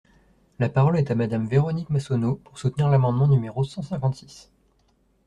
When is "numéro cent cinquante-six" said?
3.27-4.49